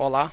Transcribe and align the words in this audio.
Olá, 0.00 0.32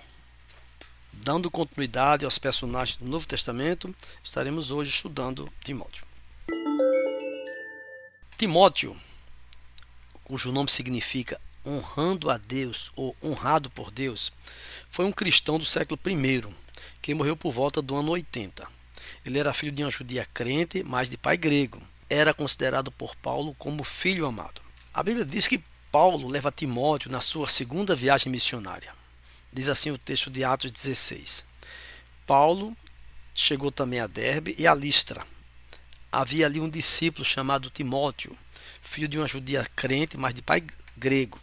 dando 1.12 1.50
continuidade 1.50 2.24
aos 2.24 2.38
personagens 2.38 2.98
do 2.98 3.06
Novo 3.08 3.28
Testamento, 3.28 3.96
estaremos 4.24 4.70
hoje 4.70 4.92
estudando 4.92 5.52
Timóteo. 5.64 6.06
Timóteo, 8.38 8.96
cujo 10.24 10.52
nome 10.52 10.70
significa 10.70 11.42
honrando 11.66 12.30
a 12.30 12.38
Deus 12.38 12.92
ou 12.96 13.16
honrado 13.24 13.68
por 13.72 13.90
Deus, 13.90 14.32
foi 14.92 15.04
um 15.04 15.12
cristão 15.12 15.58
do 15.58 15.66
século 15.66 16.00
I 16.06 16.44
que 17.02 17.16
morreu 17.16 17.36
por 17.36 17.52
volta 17.52 17.82
do 17.82 17.96
ano 17.96 18.12
80. 18.12 18.68
Ele 19.26 19.40
era 19.40 19.52
filho 19.52 19.72
de 19.72 19.84
uma 19.84 19.90
judia 19.90 20.28
crente, 20.32 20.84
mas 20.84 21.10
de 21.10 21.18
pai 21.18 21.38
grego. 21.38 21.82
Era 22.08 22.36
considerado 22.36 22.92
por 22.92 23.16
Paulo 23.16 23.56
como 23.58 23.84
filho 23.84 24.28
amado. 24.28 24.62
A 24.94 25.02
Bíblia 25.02 25.26
diz 25.26 25.48
que 25.48 25.64
Paulo 25.92 26.28
leva 26.28 26.52
Timóteo 26.52 27.12
na 27.12 27.20
sua 27.20 27.50
segunda 27.50 27.96
viagem 27.96 28.32
missionária. 28.32 28.94
Diz 29.56 29.70
assim 29.70 29.90
o 29.90 29.98
texto 29.98 30.30
de 30.30 30.44
Atos 30.44 30.70
16. 30.70 31.46
Paulo 32.28 32.76
chegou 33.34 33.72
também 33.72 34.02
a 34.02 34.06
Derbe 34.06 34.54
e 34.60 34.68
a 34.68 34.76
Listra. 34.76 35.26
Havia 36.12 36.46
ali 36.46 36.60
um 36.60 36.70
discípulo 36.70 37.24
chamado 37.24 37.70
Timóteo, 37.70 38.38
filho 38.82 39.08
de 39.08 39.18
uma 39.18 39.30
judia 39.30 39.66
crente, 39.74 40.18
mas 40.18 40.34
de 40.34 40.42
pai 40.42 40.62
grego. 40.98 41.40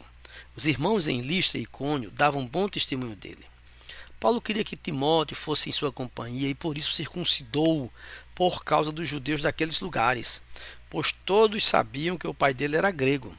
Os 0.55 0.67
irmãos 0.67 1.09
em 1.09 1.23
Listra 1.23 1.59
e 1.59 1.65
Cônio 1.65 2.11
davam 2.11 2.47
bom 2.47 2.69
testemunho 2.69 3.17
dele. 3.17 3.47
Paulo 4.21 4.43
queria 4.43 4.63
que 4.63 4.77
Timóteo 4.77 5.35
fosse 5.35 5.71
em 5.71 5.73
sua 5.73 5.91
companhia 5.91 6.51
e 6.51 6.55
por 6.55 6.77
isso 6.77 6.93
circuncidou 6.93 7.91
por 8.35 8.63
causa 8.63 8.93
dos 8.93 9.09
judeus 9.09 9.41
daqueles 9.41 9.81
lugares, 9.81 10.43
pois 10.91 11.13
todos 11.25 11.67
sabiam 11.67 12.19
que 12.19 12.29
o 12.29 12.35
pai 12.35 12.53
dele 12.53 12.77
era 12.77 12.91
grego. 12.91 13.35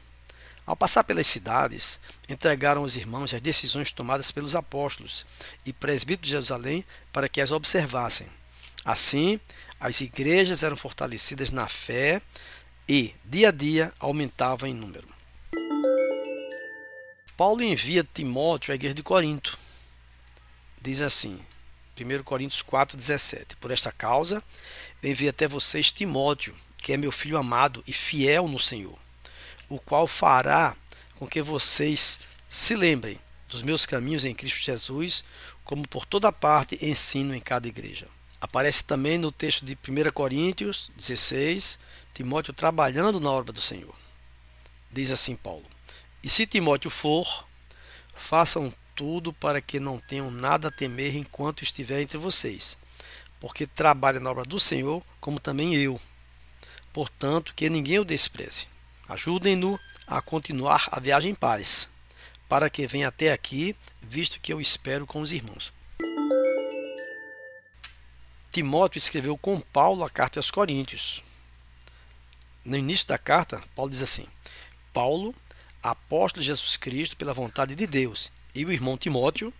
Ao 0.66 0.74
passar 0.74 1.04
pelas 1.04 1.26
cidades, 1.26 2.00
entregaram 2.26 2.82
aos 2.82 2.96
irmãos 2.96 3.34
as 3.34 3.40
decisões 3.40 3.92
tomadas 3.92 4.30
pelos 4.30 4.56
apóstolos 4.56 5.26
e 5.64 5.74
presbíteros 5.74 6.26
de 6.26 6.30
Jerusalém 6.30 6.84
para 7.12 7.28
que 7.28 7.40
as 7.40 7.52
observassem. 7.52 8.26
Assim, 8.82 9.38
as 9.78 10.00
igrejas 10.00 10.62
eram 10.62 10.76
fortalecidas 10.76 11.50
na 11.50 11.68
fé 11.68 12.22
e, 12.88 13.14
dia 13.24 13.48
a 13.48 13.52
dia, 13.52 13.92
aumentavam 13.98 14.68
em 14.68 14.74
número. 14.74 15.06
Paulo 17.36 17.62
envia 17.62 18.06
Timóteo 18.14 18.72
à 18.72 18.74
igreja 18.74 18.94
de 18.94 19.02
Corinto. 19.02 19.58
Diz 20.80 21.02
assim, 21.02 21.40
1 21.98 22.22
Coríntios 22.22 22.62
4,17: 22.62 23.56
Por 23.60 23.70
esta 23.70 23.92
causa, 23.92 24.42
envio 25.02 25.28
até 25.28 25.46
vocês 25.46 25.92
Timóteo, 25.92 26.54
que 26.78 26.92
é 26.92 26.96
meu 26.96 27.12
filho 27.12 27.36
amado 27.36 27.84
e 27.86 27.92
fiel 27.92 28.48
no 28.48 28.58
Senhor 28.58 29.03
o 29.68 29.78
qual 29.78 30.06
fará 30.06 30.76
com 31.16 31.26
que 31.26 31.42
vocês 31.42 32.20
se 32.48 32.74
lembrem 32.74 33.18
dos 33.48 33.62
meus 33.62 33.86
caminhos 33.86 34.24
em 34.24 34.34
Cristo 34.34 34.64
Jesus, 34.64 35.24
como 35.64 35.86
por 35.88 36.04
toda 36.04 36.32
parte 36.32 36.78
ensino 36.84 37.34
em 37.34 37.40
cada 37.40 37.68
igreja. 37.68 38.06
Aparece 38.40 38.84
também 38.84 39.16
no 39.16 39.32
texto 39.32 39.64
de 39.64 39.72
1 39.74 40.12
Coríntios 40.12 40.90
16, 40.96 41.78
Timóteo 42.12 42.52
trabalhando 42.52 43.18
na 43.18 43.30
obra 43.30 43.52
do 43.52 43.60
Senhor. 43.60 43.94
Diz 44.92 45.10
assim 45.10 45.34
Paulo: 45.34 45.64
E 46.22 46.28
se 46.28 46.46
Timóteo 46.46 46.90
for, 46.90 47.46
façam 48.14 48.72
tudo 48.94 49.32
para 49.32 49.60
que 49.60 49.80
não 49.80 49.98
tenham 49.98 50.30
nada 50.30 50.68
a 50.68 50.70
temer 50.70 51.16
enquanto 51.16 51.62
estiver 51.62 52.00
entre 52.00 52.18
vocês, 52.18 52.76
porque 53.40 53.66
trabalha 53.66 54.20
na 54.20 54.30
obra 54.30 54.44
do 54.44 54.60
Senhor, 54.60 55.02
como 55.20 55.40
também 55.40 55.74
eu. 55.74 56.00
Portanto, 56.92 57.52
que 57.56 57.68
ninguém 57.68 57.98
o 57.98 58.04
despreze. 58.04 58.68
Ajudem-no 59.08 59.78
a 60.06 60.22
continuar 60.22 60.88
a 60.90 60.98
viagem 60.98 61.32
em 61.32 61.34
paz, 61.34 61.90
para 62.48 62.70
que 62.70 62.86
venha 62.86 63.08
até 63.08 63.32
aqui, 63.32 63.76
visto 64.00 64.40
que 64.40 64.52
eu 64.52 64.60
espero 64.60 65.06
com 65.06 65.20
os 65.20 65.32
irmãos. 65.32 65.72
Timóteo 68.50 68.98
escreveu 68.98 69.36
com 69.36 69.60
Paulo 69.60 70.04
a 70.04 70.10
carta 70.10 70.38
aos 70.38 70.50
Coríntios. 70.50 71.22
No 72.64 72.76
início 72.76 73.06
da 73.06 73.18
carta, 73.18 73.62
Paulo 73.74 73.90
diz 73.90 74.00
assim: 74.00 74.26
Paulo, 74.92 75.34
apóstolo 75.82 76.40
de 76.40 76.46
Jesus 76.46 76.76
Cristo 76.78 77.16
pela 77.16 77.34
vontade 77.34 77.74
de 77.74 77.86
Deus, 77.86 78.32
e 78.54 78.64
o 78.64 78.72
irmão 78.72 78.96
Timóteo, 78.96 79.52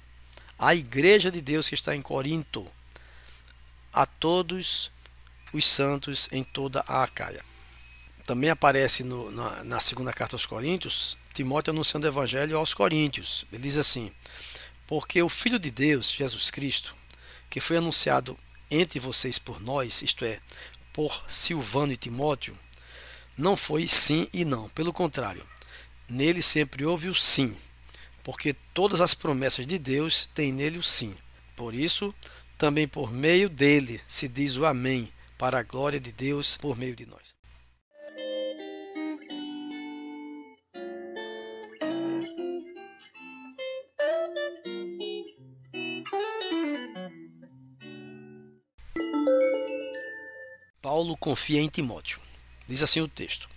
a 0.58 0.74
igreja 0.74 1.30
de 1.30 1.42
Deus 1.42 1.69
que 1.69 1.74
está 1.74 1.94
em 1.94 2.00
Corinto, 2.00 2.66
a 3.92 4.06
todos 4.06 4.90
os 5.52 5.66
santos 5.66 6.28
em 6.32 6.42
toda 6.42 6.82
a 6.88 7.02
Acaia 7.02 7.44
também 8.24 8.50
aparece 8.50 9.04
no, 9.04 9.30
na, 9.30 9.62
na, 9.64 9.80
segunda 9.80 10.12
carta 10.12 10.34
aos 10.34 10.46
Coríntios, 10.46 11.16
Timóteo 11.32 11.72
anunciando 11.72 12.06
o 12.06 12.10
evangelho 12.10 12.56
aos 12.56 12.72
Coríntios. 12.72 13.44
Ele 13.52 13.62
diz 13.62 13.76
assim: 13.76 14.10
Porque 14.86 15.22
o 15.22 15.28
Filho 15.28 15.58
de 15.58 15.70
Deus, 15.70 16.10
Jesus 16.10 16.50
Cristo, 16.50 16.96
que 17.50 17.60
foi 17.60 17.76
anunciado 17.76 18.38
entre 18.70 18.98
vocês 18.98 19.38
por 19.38 19.60
nós, 19.60 20.02
isto 20.02 20.24
é, 20.24 20.40
por 20.92 21.24
Silvano 21.28 21.92
e 21.92 21.96
Timóteo, 21.96 22.56
não 23.36 23.56
foi 23.56 23.86
sim 23.86 24.28
e 24.32 24.44
não. 24.44 24.68
Pelo 24.70 24.92
contrário, 24.92 25.44
nele 26.08 26.40
sempre 26.40 26.86
houve 26.86 27.08
o 27.08 27.14
sim, 27.14 27.54
porque 28.22 28.54
todas 28.72 29.00
as 29.00 29.12
promessas 29.12 29.66
de 29.66 29.78
Deus 29.78 30.30
têm 30.34 30.52
nele 30.52 30.78
o 30.78 30.82
sim. 30.82 31.14
Por 31.54 31.74
isso, 31.74 32.14
também 32.56 32.88
por 32.88 33.12
meio 33.12 33.48
dele 33.48 34.00
se 34.08 34.28
diz 34.28 34.56
o 34.56 34.64
Amém, 34.64 35.12
para 35.36 35.58
a 35.58 35.62
glória 35.62 36.00
de 36.00 36.10
Deus 36.10 36.56
por 36.56 36.76
meio 36.76 36.96
de 36.96 37.04
nós. 37.04 37.33
Paulo 50.84 51.16
confia 51.16 51.62
em 51.62 51.68
Timóteo. 51.70 52.20
Diz 52.68 52.82
assim 52.82 53.00
o 53.00 53.08
texto: 53.08 53.48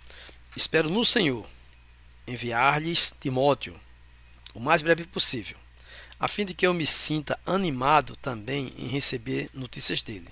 Espero 0.56 0.88
no 0.88 1.04
Senhor 1.04 1.46
enviar-lhes 2.26 3.14
Timóteo 3.20 3.78
o 4.54 4.58
mais 4.60 4.80
breve 4.80 5.04
possível, 5.04 5.58
a 6.18 6.26
fim 6.26 6.46
de 6.46 6.54
que 6.54 6.66
eu 6.66 6.72
me 6.72 6.86
sinta 6.86 7.38
animado 7.44 8.16
também 8.16 8.72
em 8.78 8.88
receber 8.88 9.50
notícias 9.52 10.02
dele. 10.02 10.28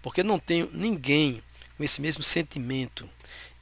Porque 0.00 0.22
não 0.22 0.38
tenho 0.38 0.70
ninguém 0.72 1.42
com 1.76 1.84
esse 1.84 2.00
mesmo 2.00 2.22
sentimento 2.22 3.06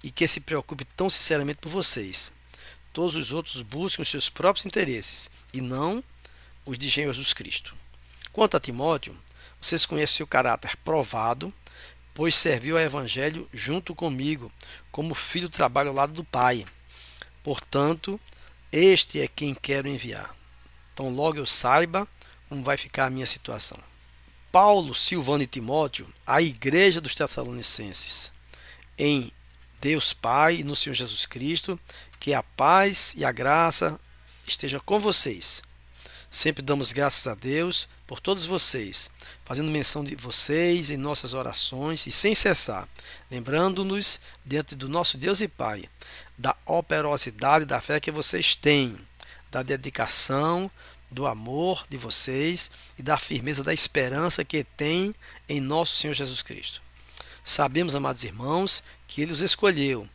e 0.01 0.13
que 0.13 0.29
se 0.29 0.39
preocupe 0.39 0.85
tão 0.85 1.11
sinceramente 1.11 1.59
por 1.59 1.71
vocês. 1.71 2.33
Todos 2.93 3.17
os 3.17 3.33
outros 3.33 3.61
buscam 3.61 4.03
os 4.03 4.09
seus 4.09 4.29
próprios 4.29 4.67
interesses 4.67 5.29
e 5.53 5.61
não 5.61 6.01
os 6.65 6.79
de 6.79 6.89
Jesus 6.89 7.33
Cristo. 7.33 7.75
Quanto 8.33 8.57
a 8.57 8.61
Timóteo, 8.61 9.19
vocês 9.61 9.85
conhecem 9.85 10.19
seu 10.19 10.29
caráter 10.29 10.77
provado 10.85 11.53
pois 12.17 12.35
serviu 12.35 12.79
ao 12.79 12.83
Evangelho 12.83 13.47
junto 13.53 13.95
comigo, 13.95 14.51
como 14.91 15.15
filho 15.15 15.51
trabalho 15.51 15.91
ao 15.91 15.95
lado 15.95 16.15
do 16.15 16.25
Pai. 16.25 16.65
Portanto, 17.45 18.19
este 18.73 19.21
é 19.21 19.29
quem 19.29 19.55
quero 19.55 19.87
enviar. 19.87 20.35
Então, 20.95 21.11
logo 21.11 21.37
eu 21.37 21.45
saiba 21.45 22.09
como 22.49 22.65
vai 22.65 22.79
ficar 22.79 23.05
a 23.05 23.11
minha 23.11 23.27
situação. 23.27 23.79
Paulo, 24.51 24.95
Silvano 24.95 25.43
e 25.43 25.47
Timóteo, 25.47 26.09
a 26.27 26.41
igreja 26.41 27.03
dos 27.03 27.15
Tessalonicenses, 27.15 28.33
em 28.97 29.31
Deus 29.79 30.15
Pai 30.15 30.57
e 30.57 30.65
no 30.65 30.75
Senhor 30.75 30.95
Jesus 30.95 31.27
Cristo, 31.27 31.79
que 32.19 32.33
a 32.33 32.43
paz 32.43 33.13
e 33.15 33.27
a 33.27 33.31
graça 33.31 34.01
esteja 34.47 34.81
com 34.81 34.99
vocês. 34.99 35.63
Sempre 36.31 36.63
damos 36.63 36.93
graças 36.93 37.27
a 37.27 37.35
Deus 37.35 37.87
por 38.07 38.21
todos 38.21 38.45
vocês, 38.45 39.11
fazendo 39.45 39.71
menção 39.71 40.05
de 40.05 40.15
vocês 40.15 40.91
em 40.91 40.97
nossas 40.97 41.35
orações 41.35 42.07
e 42.07 42.13
sem 42.13 42.35
cessar, 42.35 42.89
lembrando-nos 43.31 44.21
diante 44.45 44.75
do 44.77 44.89
nosso 44.89 45.19
Deus 45.19 45.41
e 45.41 45.49
Pai 45.49 45.89
da 46.37 46.55
operosidade 46.67 47.65
da 47.65 47.81
fé 47.81 47.99
que 47.99 48.11
vocês 48.11 48.55
têm, 48.55 48.97
da 49.51 49.63
dedicação, 49.63 50.71
do 51.11 51.27
amor 51.27 51.87
de 51.89 51.97
vocês 51.97 52.71
e 52.99 53.03
da 53.03 53.17
firmeza 53.17 53.63
da 53.63 53.73
esperança 53.73 54.45
que 54.45 54.65
têm 54.65 55.15
em 55.49 55.61
nosso 55.61 55.97
Senhor 55.97 56.15
Jesus 56.15 56.43
Cristo. 56.43 56.83
Sabemos, 57.45 57.95
amados 57.95 58.25
irmãos, 58.25 58.83
que 59.07 59.23
Ele 59.23 59.33
os 59.33 59.41
escolheu, 59.41 60.09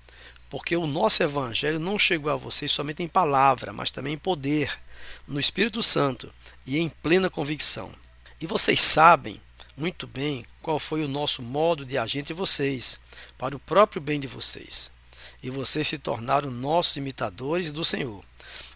porque 0.50 0.76
o 0.76 0.86
nosso 0.86 1.24
Evangelho 1.24 1.80
não 1.80 1.98
chegou 1.98 2.32
a 2.32 2.36
vocês 2.36 2.72
somente 2.72 3.02
em 3.02 3.08
palavra, 3.08 3.72
mas 3.72 3.90
também 3.90 4.14
em 4.14 4.18
poder 4.18 4.78
no 5.28 5.40
Espírito 5.40 5.82
Santo 5.82 6.32
e 6.66 6.78
em 6.78 6.90
plena 6.90 7.30
convicção. 7.30 7.92
E 8.40 8.48
vocês 8.48 8.80
sabem 8.80 9.42
muito 9.76 10.06
bem 10.06 10.46
qual 10.62 10.80
foi 10.80 11.04
o 11.04 11.08
nosso 11.08 11.42
modo 11.42 11.86
de 11.86 11.98
agir 11.98 12.20
entre 12.20 12.34
vocês, 12.34 13.00
para 13.38 13.56
o 13.56 13.60
próprio 13.60 14.02
bem 14.02 14.20
de 14.20 14.28
vocês. 14.28 14.92
E 15.42 15.50
vocês 15.50 15.88
se 15.88 15.98
tornaram 15.98 16.52
nossos 16.52 16.98
imitadores 16.98 17.72
do 17.72 17.84
Senhor, 17.84 18.24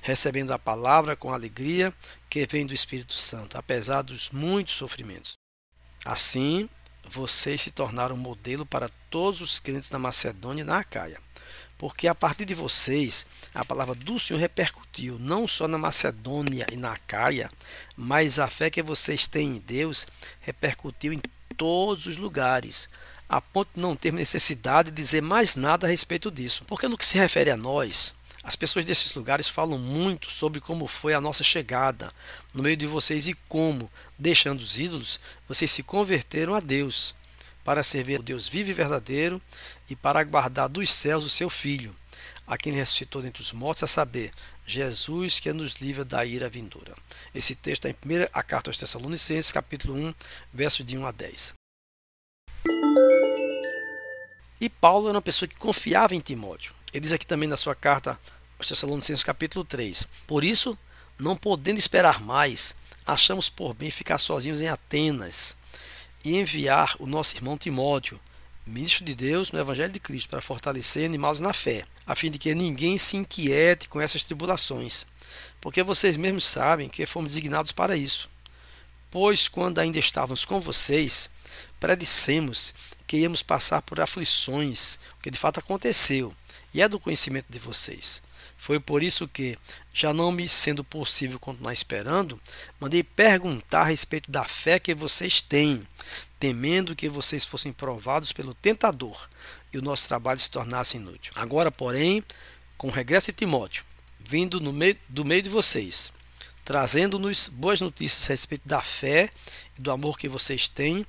recebendo 0.02 0.52
a 0.52 0.60
palavra 0.60 1.16
com 1.16 1.32
alegria 1.32 1.94
que 2.30 2.46
vem 2.46 2.66
do 2.66 2.74
Espírito 2.74 3.14
Santo, 3.14 3.58
apesar 3.58 4.02
dos 4.02 4.30
muitos 4.30 4.76
sofrimentos. 4.76 5.38
Assim, 6.04 6.70
vocês 7.08 7.62
se 7.62 7.72
tornaram 7.72 8.18
modelo 8.18 8.66
para 8.66 8.90
todos 9.10 9.42
os 9.42 9.60
crentes 9.60 9.90
na 9.90 10.00
Macedônia 10.00 10.62
e 10.62 10.66
na 10.66 10.80
Acaia, 10.80 11.20
porque 11.78 12.08
a 12.08 12.16
partir 12.16 12.46
de 12.46 12.54
vocês 12.54 13.26
a 13.54 13.66
palavra 13.66 13.96
do 13.96 14.20
Senhor 14.20 14.40
repercutiu 14.40 15.18
não 15.20 15.48
só 15.48 15.68
na 15.68 15.78
Macedônia 15.78 16.66
e 16.72 16.76
na 16.76 16.98
Caia, 16.98 17.50
mas 17.96 18.40
a 18.40 18.48
fé 18.48 18.70
que 18.70 18.82
vocês 18.82 19.28
têm 19.28 19.58
em 19.58 19.60
Deus 19.60 20.08
repercutiu 20.42 21.14
em 21.14 21.22
todos 21.58 22.06
os 22.06 22.18
lugares, 22.18 22.90
a 23.28 23.42
ponto 23.42 23.70
de 23.74 23.82
não 23.82 23.96
ter 23.96 24.14
necessidade 24.14 24.92
de 24.92 25.02
dizer 25.02 25.22
mais 25.22 25.56
nada 25.56 25.88
a 25.88 25.90
respeito 25.90 26.30
disso. 26.30 26.64
Porque 26.66 26.88
no 26.88 26.98
que 26.98 27.06
se 27.06 27.18
refere 27.18 27.50
a 27.50 27.58
nós, 27.58 28.14
as 28.44 28.56
pessoas 28.56 28.86
desses 28.86 29.14
lugares 29.16 29.50
falam 29.50 29.80
muito 29.80 30.30
sobre 30.30 30.62
como 30.62 30.86
foi 30.86 31.14
a 31.14 31.22
nossa 31.22 31.44
chegada 31.44 32.14
no 32.54 32.62
meio 32.62 32.78
de 32.78 32.86
vocês 32.86 33.28
e 33.28 33.34
como, 33.50 33.92
deixando 34.20 34.60
os 34.60 34.78
ídolos, 34.78 35.20
vocês 35.48 35.72
se 35.72 35.82
converteram 35.82 36.54
a 36.54 36.60
Deus 36.60 37.16
para 37.66 37.82
servir 37.82 38.20
o 38.20 38.24
Deus 38.24 38.48
vivo 38.48 38.70
e 38.70 38.74
verdadeiro 38.74 39.42
e 39.90 39.96
para 39.96 40.20
aguardar 40.20 40.70
dos 40.70 40.94
céus 40.94 41.26
o 41.26 41.30
seu 41.30 41.50
Filho, 41.50 41.96
a 42.46 42.56
quem 42.58 42.72
ressuscitou 42.72 43.24
dentre 43.24 43.42
os 43.42 43.52
mortos, 43.52 43.84
a 43.84 43.88
saber, 43.88 44.32
Jesus 44.68 45.40
que 45.40 45.52
nos 45.52 45.74
livra 45.82 46.06
da 46.06 46.24
ira 46.24 46.48
vindoura. 46.48 46.96
Esse 47.34 47.56
texto 47.56 47.88
é 47.88 47.90
em 47.90 47.94
1 47.94 48.28
a 48.32 48.44
carta 48.44 48.70
aos 48.70 48.78
Tessalonicenses, 48.78 49.52
capítulo 49.52 49.96
1, 49.96 50.14
versos 50.54 50.86
de 50.86 50.96
1 50.96 51.08
a 51.08 51.12
10. 51.12 51.54
E 54.62 54.70
Paulo 54.70 55.10
era 55.10 55.16
uma 55.16 55.22
pessoa 55.22 55.50
que 55.50 55.56
confiava 55.56 56.14
em 56.14 56.20
Timóteo. 56.20 56.74
Ele 56.94 57.02
diz 57.02 57.14
aqui 57.14 57.26
também 57.26 57.50
na 57.50 57.58
sua 57.58 57.76
carta 57.76 58.20
aos 58.60 58.68
Tessalonicenses, 58.68 59.24
capítulo 59.24 59.66
3. 59.66 60.08
Por 60.28 60.44
isso, 60.44 60.78
não 61.18 61.36
podendo 61.36 61.80
esperar 61.80 62.22
mais, 62.22 62.76
achamos 63.06 63.50
por 63.50 63.74
bem 63.74 63.90
ficar 63.90 64.20
sozinhos 64.20 64.62
em 64.62 64.68
Atenas 64.68 65.58
e 66.26 66.38
enviar 66.38 66.96
o 67.00 67.06
nosso 67.06 67.36
irmão 67.36 67.56
Timóteo, 67.56 68.20
ministro 68.66 69.06
de 69.06 69.14
Deus 69.14 69.52
no 69.52 69.60
Evangelho 69.60 69.94
de 69.94 70.00
Cristo, 70.00 70.28
para 70.28 70.42
fortalecer 70.42 71.06
animá-los 71.06 71.40
na 71.40 71.54
fé, 71.54 71.86
a 72.04 72.16
fim 72.16 72.32
de 72.32 72.40
que 72.40 72.56
ninguém 72.56 72.98
se 72.98 73.16
inquiete 73.16 73.88
com 73.88 74.02
essas 74.02 74.24
tribulações, 74.24 75.06
porque 75.62 75.84
vocês 75.84 76.18
mesmos 76.18 76.44
sabem 76.44 76.90
que 76.90 77.06
fomos 77.06 77.30
designados 77.30 77.72
para 77.72 77.96
isso. 77.96 78.28
Pois 79.12 79.48
quando 79.48 79.78
ainda 79.78 80.00
estávamos 80.00 80.44
com 80.44 80.60
vocês, 80.60 81.30
predissemos 81.80 82.74
que 83.06 83.18
íamos 83.18 83.44
passar 83.44 83.84
por 83.84 84.02
aflições, 84.02 84.96
o 85.20 85.22
que 85.22 85.30
de 85.30 85.38
fato 85.38 85.60
aconteceu, 85.60 86.36
e 86.74 86.82
é 86.82 86.90
do 86.90 87.00
conhecimento 87.00 87.46
de 87.50 87.60
vocês. 87.60 88.20
Foi 88.66 88.80
por 88.80 89.04
isso 89.04 89.28
que, 89.28 89.56
já 89.94 90.12
não 90.12 90.32
me 90.32 90.50
sendo 90.50 90.84
possível 90.84 91.40
continuar 91.40 91.72
esperando, 91.72 92.42
mandei 92.80 93.04
perguntar 93.04 93.82
a 93.82 93.86
respeito 93.86 94.32
da 94.32 94.44
fé 94.44 94.80
que 94.80 94.92
vocês 94.96 95.40
têm, 95.40 95.84
temendo 96.40 96.96
que 96.96 97.08
vocês 97.08 97.46
fossem 97.46 97.72
provados 97.72 98.32
pelo 98.32 98.56
tentador 98.56 99.30
e 99.72 99.78
o 99.78 99.84
nosso 99.84 100.08
trabalho 100.08 100.40
se 100.40 100.50
tornasse 100.50 100.98
inútil. 100.98 101.32
Agora, 101.36 101.70
porém, 101.70 102.24
com 102.76 102.88
o 102.88 102.92
regresso 102.92 103.28
de 103.28 103.38
Timóteo, 103.38 103.84
vindo 104.20 104.60
meio, 104.74 104.98
do 105.08 105.24
meio 105.24 105.44
de 105.44 105.50
vocês, 105.52 106.12
trazendo-nos 106.64 107.48
boas 107.48 107.80
notícias 107.80 108.28
a 108.28 108.34
respeito 108.34 108.68
da 108.68 108.82
fé 108.82 109.30
e 109.78 109.82
do 109.84 109.92
amor 109.92 110.18
que 110.18 110.28
vocês 110.28 110.68
têm, 110.68 111.06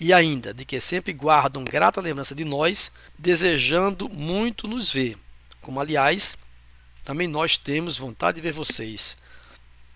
e 0.00 0.10
ainda 0.10 0.54
de 0.54 0.64
que 0.64 0.80
sempre 0.80 1.12
guardam 1.12 1.64
grata 1.64 2.00
lembrança 2.00 2.34
de 2.34 2.46
nós, 2.46 2.90
desejando 3.18 4.08
muito 4.08 4.66
nos 4.66 4.90
ver 4.90 5.18
como 5.66 5.80
aliás, 5.80 6.38
também 7.06 7.28
nós 7.28 7.56
temos 7.56 7.96
vontade 7.96 8.34
de 8.34 8.42
ver 8.42 8.52
vocês, 8.52 9.16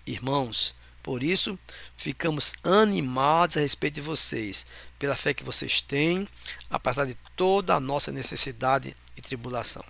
irmãos. 0.07 0.73
Por 1.03 1.21
isso, 1.21 1.59
ficamos 1.97 2.53
animados 2.63 3.57
a 3.57 3.59
respeito 3.59 3.95
de 3.95 4.01
vocês, 4.01 4.65
pela 4.97 5.13
fé 5.13 5.33
que 5.33 5.43
vocês 5.43 5.81
têm, 5.81 6.25
apesar 6.69 7.05
de 7.05 7.17
toda 7.35 7.75
a 7.75 7.81
nossa 7.81 8.13
necessidade 8.13 8.95
e 9.17 9.21
tribulação. 9.21 9.83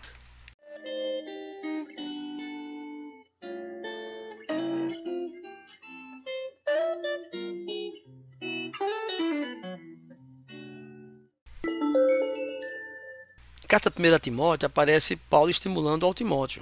carta 13.67 13.93
1 13.97 14.15
a 14.15 14.19
Timóteo 14.19 14.67
aparece 14.67 15.15
Paulo 15.15 15.49
estimulando 15.49 16.05
ao 16.05 16.13
Timóteo. 16.13 16.61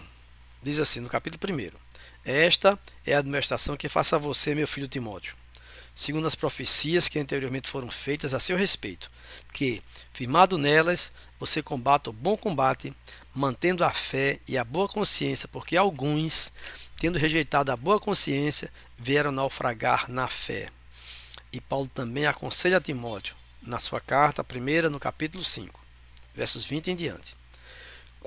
Diz 0.62 0.80
assim 0.80 1.00
no 1.00 1.10
capítulo 1.10 1.54
1: 1.54 1.72
Esta 2.26 2.78
é 3.06 3.14
a 3.14 3.20
administração 3.20 3.78
que 3.78 3.88
faça 3.88 4.18
a 4.18 4.20
você, 4.20 4.54
meu 4.54 4.68
filho 4.68 4.88
Timóteo, 4.88 5.36
segundo 5.96 6.28
as 6.28 6.36
profecias 6.36 7.08
que 7.08 7.18
anteriormente 7.18 7.70
foram 7.70 7.90
feitas 7.90 8.34
a 8.34 8.40
seu 8.40 8.58
respeito, 8.58 9.10
que, 9.54 9.82
firmado 10.12 10.58
nelas, 10.58 11.12
você 11.40 11.64
combata 11.64 12.10
o 12.10 12.14
bom 12.14 12.36
combate, 12.36 12.94
mantendo 13.34 13.86
a 13.86 13.92
fé 13.92 14.40
e 14.48 14.58
a 14.58 14.64
boa 14.64 14.90
consciência, 14.90 15.48
porque 15.48 15.78
alguns, 15.78 16.52
tendo 16.98 17.18
rejeitado 17.18 17.72
a 17.72 17.78
boa 17.78 18.00
consciência, 18.00 18.72
vieram 18.98 19.32
naufragar 19.32 20.12
na 20.12 20.28
fé. 20.28 20.68
E 21.54 21.62
Paulo 21.62 21.88
também 21.88 22.26
aconselha 22.26 22.78
a 22.78 22.82
Timóteo, 22.82 23.36
na 23.62 23.80
sua 23.80 24.02
carta, 24.02 24.44
primeira, 24.44 24.90
no 24.90 25.00
capítulo 25.00 25.44
5 25.44 25.80
versos 26.40 26.64
20 26.64 26.92
em 26.92 26.96
diante. 26.96 27.36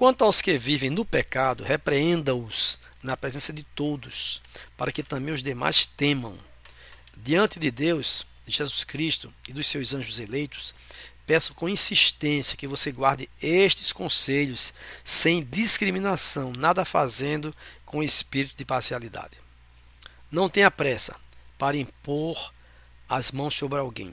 Quanto 0.02 0.24
aos 0.24 0.42
que 0.42 0.58
vivem 0.58 0.90
no 0.90 1.04
pecado, 1.04 1.62
repreenda-os 1.62 2.76
na 3.04 3.16
presença 3.16 3.52
de 3.52 3.62
todos, 3.62 4.42
para 4.76 4.90
que 4.90 5.00
também 5.00 5.32
os 5.32 5.44
demais 5.44 5.86
temam. 5.86 6.36
Diante 7.16 7.60
de 7.60 7.70
Deus, 7.70 8.26
de 8.44 8.50
Jesus 8.50 8.82
Cristo 8.82 9.32
e 9.46 9.52
dos 9.52 9.68
seus 9.68 9.94
anjos 9.94 10.18
eleitos, 10.18 10.74
peço 11.24 11.54
com 11.54 11.68
insistência 11.68 12.56
que 12.56 12.66
você 12.66 12.90
guarde 12.90 13.30
estes 13.40 13.92
conselhos 13.92 14.74
sem 15.04 15.40
discriminação, 15.40 16.52
nada 16.52 16.84
fazendo 16.84 17.54
com 17.86 18.02
espírito 18.02 18.56
de 18.56 18.64
parcialidade. 18.64 19.38
Não 20.32 20.48
tenha 20.48 20.68
pressa 20.68 21.14
para 21.56 21.76
impor 21.76 22.52
as 23.08 23.30
mãos 23.30 23.54
sobre 23.54 23.78
alguém. 23.78 24.12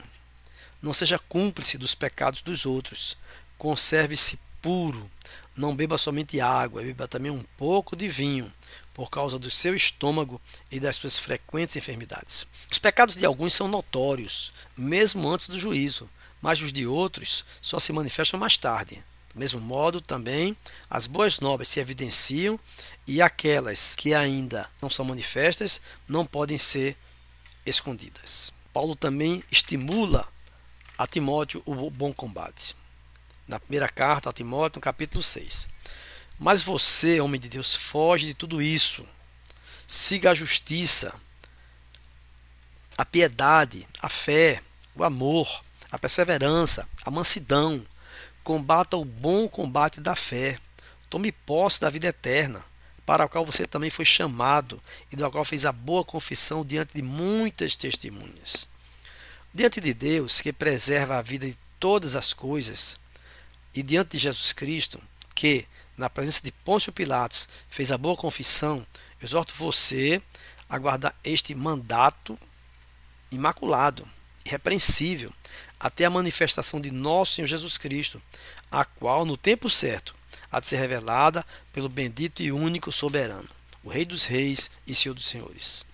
Não 0.80 0.92
seja 0.94 1.18
cúmplice 1.18 1.76
dos 1.76 1.96
pecados 1.96 2.42
dos 2.42 2.64
outros, 2.64 3.18
Conserve-se 3.58 4.38
puro. 4.62 5.10
Não 5.56 5.74
beba 5.74 5.98
somente 5.98 6.40
água, 6.40 6.82
beba 6.82 7.08
também 7.08 7.30
um 7.30 7.44
pouco 7.56 7.96
de 7.96 8.08
vinho, 8.08 8.52
por 8.94 9.10
causa 9.10 9.38
do 9.38 9.50
seu 9.50 9.74
estômago 9.74 10.40
e 10.70 10.78
das 10.78 10.96
suas 10.96 11.18
frequentes 11.18 11.76
enfermidades. 11.76 12.46
Os 12.70 12.78
pecados 12.78 13.16
de 13.16 13.26
alguns 13.26 13.54
são 13.54 13.66
notórios, 13.66 14.52
mesmo 14.76 15.28
antes 15.28 15.48
do 15.48 15.58
juízo, 15.58 16.08
mas 16.40 16.60
os 16.60 16.72
de 16.72 16.86
outros 16.86 17.44
só 17.60 17.78
se 17.78 17.92
manifestam 17.92 18.38
mais 18.38 18.56
tarde. 18.56 19.02
Do 19.32 19.38
mesmo 19.38 19.60
modo, 19.60 20.00
também, 20.00 20.56
as 20.88 21.06
boas 21.06 21.40
novas 21.40 21.68
se 21.68 21.80
evidenciam 21.80 22.58
e 23.06 23.22
aquelas 23.22 23.94
que 23.94 24.14
ainda 24.14 24.68
não 24.80 24.90
são 24.90 25.04
manifestas 25.04 25.80
não 26.08 26.26
podem 26.26 26.58
ser 26.58 26.96
escondidas. 27.64 28.52
Paulo 28.72 28.94
também 28.94 29.42
estimula 29.50 30.26
a 30.96 31.06
Timóteo 31.06 31.62
o 31.64 31.90
bom 31.90 32.12
combate 32.12 32.76
na 33.50 33.58
primeira 33.58 33.88
carta 33.88 34.30
a 34.30 34.32
Timóteo, 34.32 34.78
no 34.78 34.82
capítulo 34.82 35.22
6. 35.22 35.68
Mas 36.38 36.62
você, 36.62 37.20
homem 37.20 37.40
de 37.40 37.48
Deus, 37.48 37.74
foge 37.74 38.26
de 38.26 38.34
tudo 38.34 38.62
isso. 38.62 39.04
Siga 39.86 40.30
a 40.30 40.34
justiça, 40.34 41.12
a 42.96 43.04
piedade, 43.04 43.86
a 44.00 44.08
fé, 44.08 44.62
o 44.94 45.02
amor, 45.02 45.64
a 45.90 45.98
perseverança, 45.98 46.88
a 47.04 47.10
mansidão. 47.10 47.84
Combata 48.44 48.96
o 48.96 49.04
bom 49.04 49.48
combate 49.48 50.00
da 50.00 50.14
fé. 50.14 50.56
Tome 51.10 51.32
posse 51.32 51.80
da 51.80 51.90
vida 51.90 52.06
eterna, 52.06 52.64
para 53.04 53.24
a 53.24 53.28
qual 53.28 53.44
você 53.44 53.66
também 53.66 53.90
foi 53.90 54.04
chamado 54.04 54.80
e 55.10 55.16
do 55.16 55.28
qual 55.28 55.44
fez 55.44 55.66
a 55.66 55.72
boa 55.72 56.04
confissão 56.04 56.64
diante 56.64 56.94
de 56.94 57.02
muitas 57.02 57.74
testemunhas. 57.74 58.68
Diante 59.52 59.80
de 59.80 59.92
Deus, 59.92 60.40
que 60.40 60.52
preserva 60.52 61.18
a 61.18 61.22
vida 61.22 61.48
de 61.48 61.58
todas 61.80 62.14
as 62.14 62.32
coisas, 62.32 62.99
e 63.74 63.82
diante 63.82 64.12
de 64.12 64.18
Jesus 64.18 64.52
Cristo, 64.52 65.00
que, 65.34 65.66
na 65.96 66.10
presença 66.10 66.42
de 66.42 66.52
Pôncio 66.52 66.92
Pilatos, 66.92 67.48
fez 67.68 67.92
a 67.92 67.98
boa 67.98 68.16
confissão, 68.16 68.86
exorto 69.22 69.54
você 69.54 70.20
a 70.68 70.78
guardar 70.78 71.14
este 71.24 71.54
mandato 71.54 72.38
imaculado, 73.30 74.08
irrepreensível, 74.44 75.32
até 75.78 76.04
a 76.04 76.10
manifestação 76.10 76.80
de 76.80 76.90
nosso 76.90 77.34
Senhor 77.34 77.46
Jesus 77.46 77.78
Cristo, 77.78 78.20
a 78.70 78.84
qual, 78.84 79.24
no 79.24 79.36
tempo 79.36 79.70
certo, 79.70 80.14
há 80.50 80.60
de 80.60 80.68
ser 80.68 80.76
revelada 80.76 81.44
pelo 81.72 81.88
bendito 81.88 82.42
e 82.42 82.52
único 82.52 82.92
soberano, 82.92 83.48
o 83.82 83.88
Rei 83.88 84.04
dos 84.04 84.24
Reis 84.24 84.70
e 84.86 84.94
Senhor 84.94 85.14
dos 85.14 85.26
Senhores. 85.26 85.84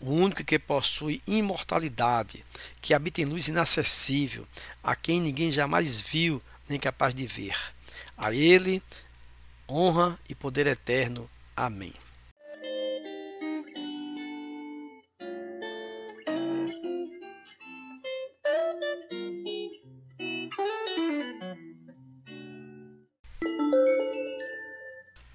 O 0.00 0.12
único 0.12 0.44
que 0.44 0.58
possui 0.58 1.22
imortalidade, 1.26 2.44
que 2.80 2.94
habita 2.94 3.20
em 3.20 3.24
luz 3.24 3.48
inacessível, 3.48 4.46
a 4.82 4.94
quem 4.94 5.20
ninguém 5.20 5.52
jamais 5.52 6.00
viu 6.00 6.42
nem 6.68 6.78
capaz 6.78 7.14
de 7.14 7.26
ver. 7.26 7.56
A 8.16 8.32
Ele 8.32 8.82
honra 9.68 10.18
e 10.28 10.34
poder 10.34 10.66
eterno. 10.66 11.28
Amém. 11.56 11.94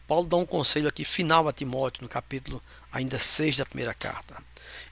Paulo 0.07 0.27
dá 0.27 0.37
um 0.37 0.45
conselho 0.45 0.87
aqui 0.87 1.03
final 1.03 1.47
a 1.47 1.53
Timóteo, 1.53 2.03
no 2.03 2.09
capítulo 2.09 2.61
ainda 2.91 3.17
6 3.17 3.57
da 3.57 3.65
primeira 3.65 3.93
carta. 3.95 4.43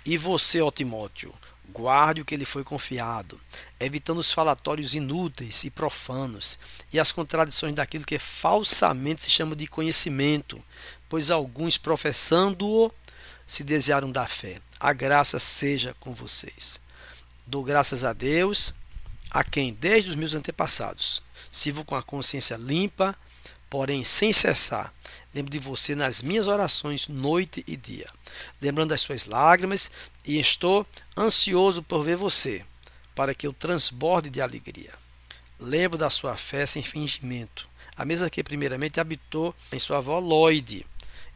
E 0.04 0.18
você, 0.18 0.62
ó 0.62 0.72
Timóteo, 0.72 1.32
guarde 1.72 2.22
o 2.22 2.26
que 2.26 2.36
lhe 2.36 2.46
foi 2.46 2.64
confiado, 2.64 3.40
evitando 3.80 4.20
os 4.20 4.32
falatórios 4.32 4.94
inúteis 4.94 5.64
e 5.64 5.70
profanos 5.70 6.60
e 6.92 7.00
as 7.00 7.12
contradições 7.12 7.74
daquilo 7.74 8.06
que 8.06 8.20
falsamente 8.20 9.24
se 9.24 9.32
chama 9.32 9.56
de 9.56 9.68
conhecimento, 9.68 10.64
pois 11.10 11.32
alguns 11.32 11.78
professando-o 11.78 12.92
se 13.48 13.64
desviaram 13.64 14.12
da 14.12 14.28
fé. 14.28 14.62
A 14.80 14.94
graça 14.94 15.40
seja 15.40 15.96
com 16.00 16.14
vocês. 16.14 16.80
Dou 17.48 17.64
graças 17.64 18.06
a 18.06 18.14
Deus, 18.14 18.74
a 19.30 19.44
quem 19.44 19.74
desde 19.74 20.12
os 20.12 20.16
meus 20.16 20.36
antepassados 20.36 21.24
sirvo 21.52 21.84
com 21.84 21.96
a 21.96 22.04
consciência 22.04 22.56
limpa, 22.56 23.16
porém 23.72 24.04
sem 24.04 24.34
cessar. 24.34 24.94
Lembro 25.34 25.50
de 25.50 25.58
você 25.58 25.96
nas 25.96 26.22
minhas 26.22 26.50
orações, 26.50 27.08
noite 27.08 27.64
e 27.66 27.78
dia, 27.78 28.10
lembrando 28.62 28.90
das 28.90 29.00
suas 29.00 29.26
lágrimas, 29.26 29.90
e 30.26 30.38
estou 30.38 30.86
ansioso 31.18 31.82
por 31.82 32.04
ver 32.04 32.18
você, 32.18 32.66
para 33.16 33.34
que 33.34 33.48
eu 33.48 33.54
transborde 33.54 34.30
de 34.30 34.42
alegria. 34.42 34.92
Lembro 35.58 35.98
da 35.98 36.10
sua 36.10 36.36
fé 36.36 36.66
sem 36.66 36.84
fingimento, 36.84 37.66
a 37.96 38.04
mesma 38.04 38.30
que 38.30 38.44
primeiramente 38.44 39.00
habitou 39.00 39.56
em 39.72 39.80
sua 39.80 40.00
avó 40.00 40.20
Lloyd 40.20 40.86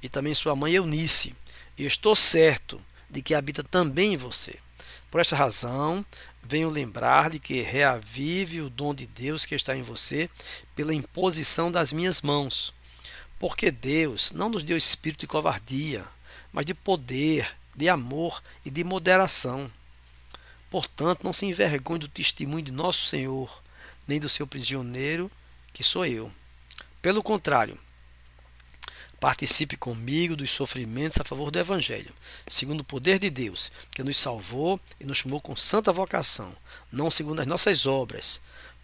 e 0.04 0.10
também 0.10 0.34
sua 0.34 0.58
mãe 0.58 0.74
Eunice, 0.74 1.34
e 1.78 1.86
estou 1.86 2.18
certo 2.18 2.82
de 3.10 3.22
que 3.22 3.34
habita 3.34 3.64
também 3.64 4.16
em 4.16 4.18
você. 4.18 4.58
Por 5.10 5.22
esta 5.22 5.36
razão, 5.36 6.06
venho 6.44 6.70
lembrar-lhe 6.70 7.40
que 7.40 7.62
reavive 7.62 8.62
o 8.62 8.70
dom 8.70 8.94
de 8.94 9.08
Deus 9.08 9.46
que 9.46 9.56
está 9.56 9.76
em 9.76 9.82
você 9.82 10.30
pela 10.76 10.94
imposição 10.94 11.72
das 11.72 11.92
minhas 11.92 12.22
mãos. 12.22 12.74
Porque 13.40 13.72
Deus 13.72 14.32
não 14.32 14.50
nos 14.50 14.64
deu 14.64 14.78
espírito 14.78 15.22
de 15.22 15.28
covardia, 15.28 16.06
mas 16.52 16.66
de 16.66 16.74
poder, 16.74 17.56
de 17.76 17.90
amor 17.90 18.42
e 18.66 18.70
de 18.70 18.84
moderação. 18.84 19.70
Portanto, 20.70 21.24
não 21.24 21.34
se 21.34 21.46
envergonhe 21.46 22.00
do 22.00 22.08
testemunho 22.08 22.64
de 22.64 22.72
nosso 22.72 23.06
Senhor, 23.06 23.62
nem 24.08 24.20
do 24.20 24.30
seu 24.30 24.46
prisioneiro, 24.46 25.32
que 25.74 25.84
sou 25.84 26.06
eu. 26.06 26.32
Pelo 27.02 27.22
contrário, 27.22 27.78
Participe 29.20 29.78
comigo 29.78 30.36
dos 30.36 30.52
sofrimentos 30.52 31.20
a 31.20 31.24
favor 31.24 31.50
do 31.50 31.60
Evangelho, 31.60 32.14
segundo 32.48 32.82
o 32.82 32.86
poder 32.86 33.18
de 33.18 33.30
Deus, 33.30 33.72
que 33.92 34.04
nos 34.04 34.18
salvou 34.18 34.80
e 35.00 35.06
nos 35.06 35.20
chamou 35.20 35.42
com 35.42 35.56
santa 35.56 35.92
vocação, 35.92 36.56
não 36.92 37.10
segundo 37.10 37.40
as 37.40 37.48
nossas 37.48 37.86
obras, 37.86 38.42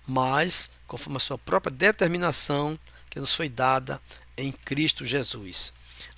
mas 0.08 0.72
conforme 0.88 1.18
a 1.18 1.20
sua 1.20 1.38
própria 1.38 1.76
determinação 1.76 2.80
que 3.10 3.20
nos 3.20 3.36
foi 3.36 3.50
dada 3.50 4.02
em 4.38 4.52
Cristo 4.52 5.06
Jesus, 5.06 5.74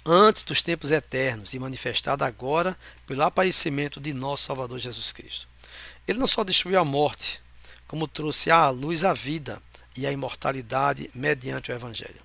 antes 0.06 0.44
dos 0.44 0.62
tempos 0.62 0.92
eternos 0.92 1.54
e 1.54 1.60
manifestada 1.60 2.26
agora 2.26 2.78
pelo 3.06 3.24
aparecimento 3.24 4.00
de 4.00 4.14
nosso 4.14 4.44
Salvador 4.44 4.80
Jesus 4.80 5.12
Cristo. 5.12 5.48
Ele 6.08 6.20
não 6.20 6.28
só 6.28 6.44
destruiu 6.44 6.80
a 6.80 6.86
morte, 6.86 7.42
como 7.88 8.08
trouxe 8.08 8.52
à 8.52 8.70
luz 8.70 9.04
a 9.04 9.14
vida 9.14 9.62
e 9.96 10.06
a 10.06 10.12
imortalidade 10.12 11.10
mediante 11.14 11.72
o 11.72 11.76
Evangelho. 11.76 12.22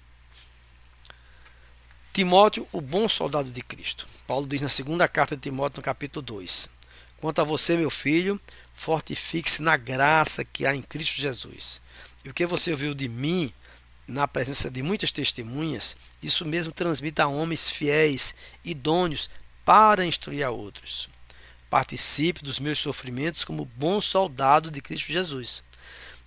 Timóteo, 2.18 2.66
o 2.72 2.80
bom 2.80 3.08
soldado 3.08 3.48
de 3.48 3.62
Cristo. 3.62 4.04
Paulo 4.26 4.44
diz 4.44 4.60
na 4.60 4.68
segunda 4.68 5.06
carta 5.06 5.36
de 5.36 5.42
Timóteo, 5.42 5.78
no 5.78 5.84
capítulo 5.84 6.20
2: 6.20 6.68
Quanto 7.20 7.40
a 7.40 7.44
você, 7.44 7.76
meu 7.76 7.90
filho, 7.90 8.40
fortifique-se 8.74 9.62
na 9.62 9.76
graça 9.76 10.44
que 10.44 10.66
há 10.66 10.74
em 10.74 10.82
Cristo 10.82 11.20
Jesus. 11.20 11.80
E 12.24 12.28
o 12.28 12.34
que 12.34 12.44
você 12.44 12.72
ouviu 12.72 12.92
de 12.92 13.08
mim, 13.08 13.52
na 14.04 14.26
presença 14.26 14.68
de 14.68 14.82
muitas 14.82 15.12
testemunhas, 15.12 15.96
isso 16.20 16.44
mesmo 16.44 16.72
transmita 16.72 17.22
a 17.22 17.28
homens 17.28 17.70
fiéis, 17.70 18.34
idôneos, 18.64 19.30
para 19.64 20.04
instruir 20.04 20.44
a 20.44 20.50
outros. 20.50 21.08
Participe 21.70 22.42
dos 22.42 22.58
meus 22.58 22.80
sofrimentos 22.80 23.44
como 23.44 23.64
bom 23.64 24.00
soldado 24.00 24.72
de 24.72 24.80
Cristo 24.80 25.12
Jesus. 25.12 25.62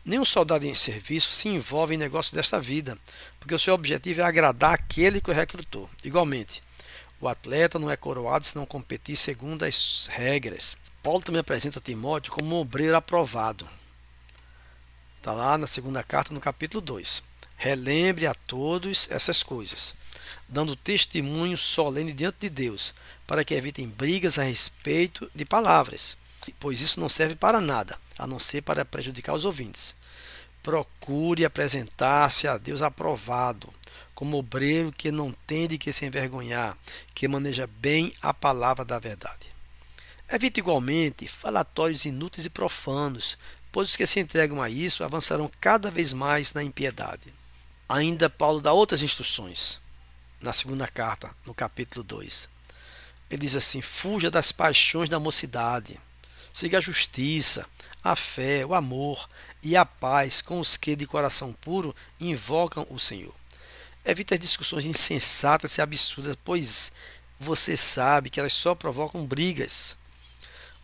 Nenhum 0.04 0.26
soldado 0.26 0.66
em 0.66 0.74
serviço 0.74 1.32
se 1.32 1.48
envolve 1.48 1.94
em 1.94 1.98
negócios 1.98 2.34
desta 2.34 2.60
vida, 2.60 2.98
porque 3.40 3.54
o 3.54 3.60
seu 3.60 3.76
objetivo 3.76 4.22
é 4.22 4.24
agradar 4.24 4.74
aquele 4.74 5.22
que 5.22 5.30
o 5.30 5.34
recrutou. 5.34 5.88
Igualmente, 6.04 6.64
o 7.20 7.28
atleta 7.28 7.78
não 7.78 7.92
é 7.92 7.96
coroado 7.96 8.44
se 8.44 8.56
não 8.56 8.66
competir 8.66 9.16
segundo 9.16 9.64
as 9.64 10.08
regras. 10.12 10.76
Paulo 11.04 11.22
também 11.22 11.40
apresenta 11.40 11.80
Timóteo 11.80 12.34
como 12.34 12.56
um 12.56 12.60
obreiro 12.60 12.96
aprovado. 12.96 13.70
Está 15.18 15.34
lá 15.34 15.56
na 15.56 15.68
segunda 15.68 16.02
carta, 16.02 16.34
no 16.34 16.40
capítulo 16.40 16.82
2. 16.82 17.22
Relembre 17.56 18.26
a 18.26 18.34
todos 18.34 19.08
essas 19.12 19.44
coisas, 19.44 19.94
dando 20.50 20.76
testemunho 20.76 21.56
solene 21.56 22.12
diante 22.12 22.40
de 22.40 22.50
Deus, 22.50 22.92
para 23.28 23.46
que 23.46 23.54
evitem 23.54 23.88
brigas 23.88 24.40
a 24.40 24.44
respeito 24.44 25.30
de 25.36 25.46
palavras 25.46 26.18
pois 26.60 26.82
isso 26.82 27.00
não 27.00 27.10
serve 27.10 27.36
para 27.36 27.62
nada, 27.62 28.00
a 28.18 28.26
não 28.26 28.40
ser 28.40 28.62
para 28.62 28.86
prejudicar 28.86 29.34
os 29.34 29.46
ouvintes. 29.46 29.96
Procure 30.64 31.46
apresentar-se 31.46 32.48
a 32.48 32.58
Deus 32.58 32.82
aprovado, 32.82 33.72
como 34.16 34.38
obreiro 34.38 34.92
que 34.92 35.12
não 35.12 35.32
tem 35.32 35.68
de 35.68 35.78
que 35.78 35.92
se 35.92 36.06
envergonhar, 36.06 36.78
que 37.14 37.28
maneja 37.28 37.68
bem 37.68 38.14
a 38.22 38.34
palavra 38.34 38.86
da 38.86 39.00
verdade. 39.00 39.52
Evite 40.30 40.60
igualmente 40.60 41.28
falatórios 41.28 42.06
inúteis 42.06 42.46
e 42.46 42.50
profanos, 42.50 43.38
pois 43.72 43.90
os 43.90 43.96
que 43.96 44.06
se 44.06 44.20
entregam 44.20 44.62
a 44.62 44.70
isso 44.70 45.04
avançarão 45.04 45.52
cada 45.60 45.92
vez 45.92 46.14
mais 46.14 46.54
na 46.54 46.64
impiedade. 46.64 47.34
Ainda 47.90 48.30
Paulo 48.30 48.62
dá 48.62 48.72
outras 48.72 49.04
instruções 49.04 49.82
na 50.40 50.54
segunda 50.54 50.88
carta, 50.88 51.32
no 51.46 51.54
capítulo 51.54 52.04
2. 52.04 52.48
Ele 53.30 53.42
diz 53.42 53.56
assim: 53.56 53.82
fuja 53.82 54.30
das 54.30 54.52
paixões 54.52 55.10
da 55.10 55.20
mocidade 55.20 56.00
Siga 56.54 56.78
a 56.78 56.82
justiça, 56.82 57.66
a 58.04 58.16
fé, 58.16 58.66
o 58.66 58.74
amor 58.74 59.30
e 59.64 59.78
a 59.78 59.86
paz 59.86 60.42
com 60.42 60.60
os 60.60 60.76
que 60.76 60.96
de 60.96 61.06
coração 61.06 61.54
puro 61.54 61.96
invocam 62.20 62.86
o 62.90 63.00
Senhor. 63.00 63.34
Evite 64.04 64.34
as 64.34 64.40
discussões 64.40 64.86
insensatas 64.86 65.78
e 65.78 65.82
absurdas, 65.82 66.36
pois 66.44 66.92
você 67.40 67.78
sabe 67.78 68.30
que 68.30 68.40
elas 68.40 68.54
só 68.54 68.76
provocam 68.76 69.26
brigas. 69.26 69.98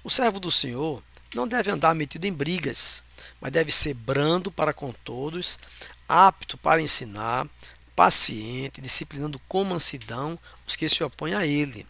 O 0.03 0.09
servo 0.09 0.39
do 0.39 0.51
Senhor 0.51 1.03
não 1.35 1.47
deve 1.47 1.69
andar 1.69 1.93
metido 1.93 2.25
em 2.25 2.33
brigas, 2.33 3.03
mas 3.41 3.51
deve 3.51 3.71
ser 3.71 3.93
brando 3.93 4.51
para 4.51 4.73
com 4.73 4.91
todos, 5.03 5.59
apto 6.07 6.57
para 6.57 6.81
ensinar, 6.81 7.47
paciente, 7.95 8.79
disciplinando 8.79 9.39
com 9.47 9.63
mansidão 9.63 10.39
os 10.65 10.75
que 10.75 10.87
se 10.87 11.03
opõem 11.03 11.33
a 11.33 11.45
ele, 11.45 11.85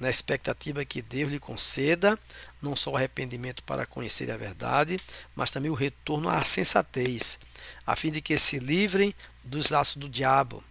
na 0.00 0.08
expectativa 0.08 0.84
que 0.84 1.02
Deus 1.02 1.30
lhe 1.30 1.38
conceda 1.38 2.18
não 2.60 2.74
só 2.74 2.92
o 2.92 2.96
arrependimento 2.96 3.62
para 3.62 3.84
conhecer 3.84 4.30
a 4.30 4.36
verdade, 4.36 4.98
mas 5.36 5.50
também 5.50 5.70
o 5.70 5.74
retorno 5.74 6.30
à 6.30 6.42
sensatez, 6.42 7.38
a 7.86 7.94
fim 7.94 8.10
de 8.10 8.22
que 8.22 8.36
se 8.38 8.58
livrem 8.58 9.14
dos 9.44 9.68
laços 9.68 9.96
do 9.96 10.08
diabo, 10.08 10.64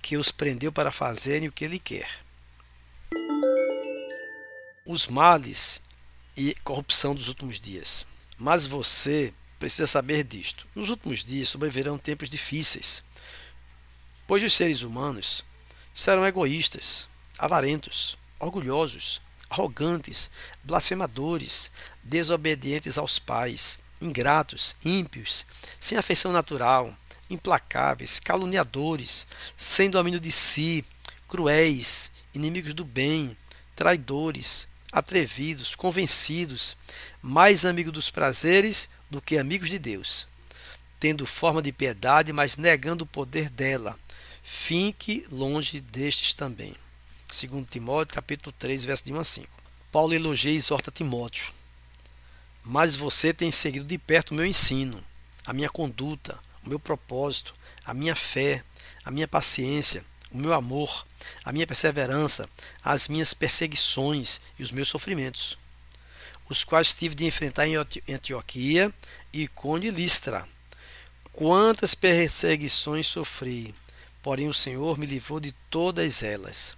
que 0.00 0.16
os 0.16 0.30
prendeu 0.30 0.72
para 0.72 0.90
fazerem 0.90 1.48
o 1.48 1.52
que 1.52 1.66
ele 1.66 1.78
quer. 1.78 2.08
Os 4.86 5.06
males 5.06 5.82
e 6.36 6.54
corrupção 6.64 7.14
dos 7.14 7.28
últimos 7.28 7.60
dias. 7.60 8.06
Mas 8.38 8.66
você 8.66 9.34
precisa 9.58 9.86
saber 9.86 10.22
disto. 10.22 10.66
Nos 10.74 10.90
últimos 10.90 11.24
dias 11.24 11.48
sobrevirão 11.48 11.98
tempos 11.98 12.30
difíceis, 12.30 13.02
pois 14.26 14.42
os 14.42 14.52
seres 14.52 14.82
humanos 14.82 15.44
serão 15.94 16.26
egoístas, 16.26 17.08
avarentos, 17.38 18.16
orgulhosos, 18.38 19.20
arrogantes, 19.48 20.30
blasfemadores, 20.62 21.70
desobedientes 22.02 22.98
aos 22.98 23.18
pais, 23.18 23.78
ingratos, 24.00 24.76
ímpios, 24.84 25.46
sem 25.80 25.96
afeição 25.96 26.32
natural, 26.32 26.94
implacáveis, 27.30 28.20
caluniadores, 28.20 29.26
sem 29.56 29.90
domínio 29.90 30.20
de 30.20 30.30
si, 30.30 30.84
cruéis, 31.28 32.12
inimigos 32.34 32.74
do 32.74 32.84
bem, 32.84 33.36
traidores, 33.74 34.68
atrevidos, 34.92 35.74
convencidos, 35.74 36.76
mais 37.20 37.64
amigos 37.64 37.92
dos 37.92 38.10
prazeres 38.10 38.88
do 39.10 39.20
que 39.20 39.38
amigos 39.38 39.68
de 39.68 39.78
Deus, 39.78 40.26
tendo 40.98 41.26
forma 41.26 41.60
de 41.60 41.72
piedade, 41.72 42.32
mas 42.32 42.56
negando 42.56 43.04
o 43.04 43.06
poder 43.06 43.50
dela. 43.50 43.98
Fique 44.42 45.26
longe 45.30 45.80
destes 45.80 46.32
também. 46.32 46.74
2 47.28 47.66
Timóteo, 47.70 48.14
capítulo 48.14 48.54
3, 48.58 48.84
verso 48.84 49.04
de 49.04 49.12
1 49.12 49.20
a 49.20 49.24
5. 49.24 49.48
Paulo 49.90 50.14
elogia 50.14 50.52
e 50.52 50.56
exorta 50.56 50.90
Timóteo. 50.90 51.52
Mas 52.64 52.96
você 52.96 53.32
tem 53.32 53.50
seguido 53.50 53.84
de 53.84 53.98
perto 53.98 54.30
o 54.30 54.34
meu 54.34 54.46
ensino, 54.46 55.02
a 55.44 55.52
minha 55.52 55.68
conduta, 55.68 56.38
o 56.64 56.68
meu 56.68 56.78
propósito, 56.78 57.54
a 57.84 57.92
minha 57.92 58.16
fé, 58.16 58.64
a 59.04 59.10
minha 59.10 59.28
paciência, 59.28 60.04
o 60.30 60.36
meu 60.36 60.52
amor, 60.52 61.06
a 61.44 61.52
minha 61.52 61.66
perseverança, 61.66 62.48
as 62.82 63.08
minhas 63.08 63.34
perseguições 63.34 64.40
e 64.58 64.62
os 64.62 64.70
meus 64.70 64.88
sofrimentos, 64.88 65.56
os 66.48 66.64
quais 66.64 66.92
tive 66.92 67.14
de 67.14 67.24
enfrentar 67.24 67.66
em 67.66 67.76
Antioquia, 67.76 68.92
Icônio 69.32 69.88
e 69.88 69.94
Listra. 69.94 70.48
Quantas 71.32 71.94
perseguições 71.94 73.06
sofri 73.06 73.74
porém 74.26 74.48
o 74.48 74.54
Senhor 74.54 74.98
me 74.98 75.06
livrou 75.06 75.38
de 75.38 75.52
todas 75.70 76.20
elas. 76.24 76.76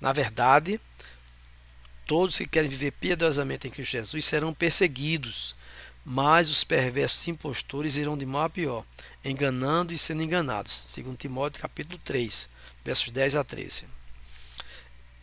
Na 0.00 0.12
verdade, 0.12 0.80
todos 2.06 2.38
que 2.38 2.46
querem 2.46 2.70
viver 2.70 2.92
piedosamente 2.92 3.68
em 3.68 3.70
Cristo 3.70 3.92
Jesus 3.92 4.24
serão 4.24 4.54
perseguidos, 4.54 5.54
mas 6.04 6.50
os 6.50 6.64
perversos 6.64 7.28
impostores 7.28 7.96
irão 7.96 8.16
de 8.16 8.24
mal 8.24 8.44
a 8.44 8.50
pior, 8.50 8.84
enganando 9.24 9.92
e 9.92 9.98
sendo 9.98 10.22
enganados. 10.22 10.84
Segundo 10.86 11.18
Timóteo 11.18 11.60
capítulo 11.60 11.98
3, 12.02 12.48
versos 12.84 13.10
10 13.10 13.36
a 13.36 13.44
13. 13.44 13.84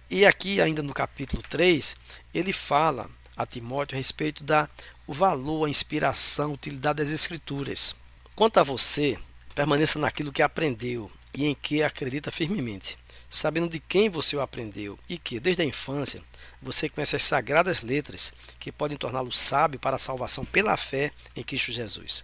E 0.09 0.25
aqui 0.25 0.61
ainda 0.61 0.83
no 0.83 0.93
capítulo 0.93 1.43
3, 1.49 1.95
ele 2.33 2.53
fala 2.53 3.09
a 3.35 3.45
Timóteo 3.45 3.95
a 3.95 3.97
respeito 3.97 4.43
da 4.43 4.69
o 5.05 5.13
valor, 5.13 5.65
a 5.65 5.69
inspiração, 5.69 6.51
a 6.51 6.53
utilidade 6.53 7.03
das 7.03 7.11
escrituras. 7.11 7.95
Quanto 8.35 8.59
a 8.59 8.63
você, 8.63 9.17
permaneça 9.55 9.97
naquilo 9.97 10.31
que 10.31 10.41
aprendeu 10.41 11.11
e 11.37 11.45
em 11.45 11.53
que 11.53 11.83
acredita 11.83 12.31
firmemente, 12.31 12.97
sabendo 13.29 13.69
de 13.69 13.79
quem 13.79 14.09
você 14.09 14.35
o 14.35 14.41
aprendeu 14.41 14.97
e 15.07 15.19
que, 15.19 15.39
desde 15.39 15.61
a 15.61 15.65
infância, 15.65 16.23
você 16.59 16.89
conhece 16.89 17.15
as 17.15 17.21
sagradas 17.21 17.83
letras 17.83 18.33
que 18.59 18.71
podem 18.71 18.97
torná-lo 18.97 19.31
sábio 19.31 19.79
para 19.79 19.97
a 19.97 19.99
salvação 19.99 20.43
pela 20.43 20.75
fé 20.75 21.11
em 21.35 21.43
Cristo 21.43 21.71
Jesus. 21.71 22.23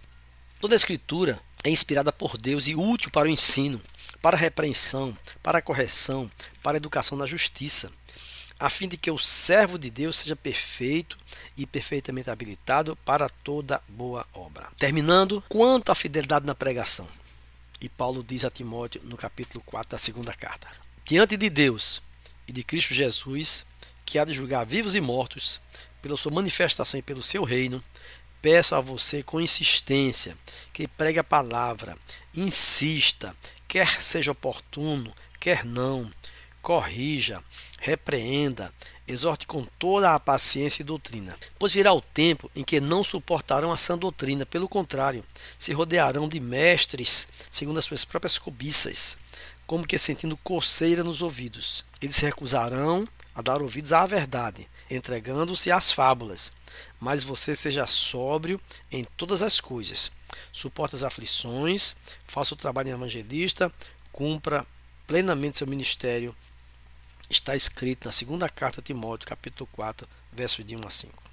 Toda 0.58 0.74
a 0.74 0.76
escritura 0.76 1.40
é 1.62 1.70
inspirada 1.70 2.12
por 2.12 2.36
Deus 2.36 2.66
e 2.66 2.74
útil 2.74 3.08
para 3.12 3.28
o 3.28 3.30
ensino, 3.30 3.80
para 4.20 4.36
a 4.36 4.40
repreensão, 4.40 5.16
para 5.40 5.58
a 5.58 5.62
correção, 5.62 6.28
para 6.60 6.76
a 6.76 6.78
educação 6.78 7.16
na 7.16 7.24
justiça, 7.24 7.92
a 8.58 8.68
fim 8.68 8.88
de 8.88 8.96
que 8.96 9.12
o 9.12 9.18
servo 9.18 9.78
de 9.78 9.90
Deus 9.92 10.16
seja 10.16 10.34
perfeito 10.34 11.16
e 11.56 11.64
perfeitamente 11.64 12.30
habilitado 12.30 12.96
para 13.04 13.28
toda 13.28 13.80
boa 13.86 14.26
obra. 14.34 14.70
Terminando, 14.76 15.40
quanto 15.48 15.92
à 15.92 15.94
fidelidade 15.94 16.46
na 16.46 16.54
pregação. 16.54 17.06
E 17.84 17.88
Paulo 17.90 18.24
diz 18.24 18.46
a 18.46 18.50
Timóteo 18.50 19.02
no 19.04 19.14
capítulo 19.14 19.62
4 19.62 19.90
da 19.90 19.98
segunda 19.98 20.32
carta: 20.32 20.66
Diante 21.04 21.36
de 21.36 21.50
Deus 21.50 22.00
e 22.48 22.52
de 22.52 22.64
Cristo 22.64 22.94
Jesus, 22.94 23.66
que 24.06 24.18
há 24.18 24.24
de 24.24 24.32
julgar 24.32 24.64
vivos 24.64 24.96
e 24.96 25.02
mortos, 25.02 25.60
pela 26.00 26.16
sua 26.16 26.32
manifestação 26.32 26.98
e 26.98 27.02
pelo 27.02 27.22
seu 27.22 27.44
reino, 27.44 27.84
peço 28.40 28.74
a 28.74 28.80
você 28.80 29.22
com 29.22 29.38
insistência 29.38 30.34
que 30.72 30.88
pregue 30.88 31.18
a 31.18 31.24
palavra, 31.24 31.94
insista, 32.34 33.36
quer 33.68 34.00
seja 34.00 34.32
oportuno, 34.32 35.14
quer 35.38 35.62
não, 35.62 36.10
corrija, 36.64 37.44
repreenda, 37.78 38.72
exorte 39.06 39.46
com 39.46 39.66
toda 39.78 40.14
a 40.14 40.18
paciência 40.18 40.80
e 40.80 40.84
doutrina. 40.84 41.36
Pois 41.58 41.74
virá 41.74 41.92
o 41.92 42.00
tempo 42.00 42.50
em 42.56 42.64
que 42.64 42.80
não 42.80 43.04
suportarão 43.04 43.70
a 43.70 43.76
sã 43.76 43.98
doutrina, 43.98 44.46
pelo 44.46 44.66
contrário, 44.66 45.22
se 45.58 45.74
rodearão 45.74 46.26
de 46.26 46.40
mestres 46.40 47.28
segundo 47.50 47.78
as 47.78 47.84
suas 47.84 48.02
próprias 48.02 48.38
cobiças, 48.38 49.18
como 49.66 49.86
que 49.86 49.98
sentindo 49.98 50.38
coceira 50.38 51.04
nos 51.04 51.20
ouvidos. 51.20 51.84
Eles 52.00 52.16
se 52.16 52.24
recusarão 52.24 53.06
a 53.34 53.42
dar 53.42 53.60
ouvidos 53.60 53.92
à 53.92 54.06
verdade, 54.06 54.66
entregando-se 54.90 55.70
às 55.70 55.92
fábulas. 55.92 56.50
Mas 56.98 57.22
você 57.22 57.54
seja 57.54 57.86
sóbrio 57.86 58.58
em 58.90 59.04
todas 59.04 59.42
as 59.42 59.60
coisas. 59.60 60.10
Suporte 60.50 60.96
as 60.96 61.04
aflições, 61.04 61.94
faça 62.26 62.54
o 62.54 62.56
trabalho 62.56 62.88
evangelista, 62.88 63.70
cumpra 64.10 64.66
plenamente 65.06 65.58
seu 65.58 65.66
ministério 65.66 66.34
está 67.28 67.54
escrito 67.54 68.06
na 68.06 68.12
segunda 68.12 68.48
carta 68.48 68.80
de 68.80 68.86
Timóteo, 68.86 69.28
capítulo 69.28 69.68
4, 69.72 70.06
versos 70.32 70.64
de 70.66 70.76
1 70.76 70.86
a 70.86 70.90
5. 70.90 71.23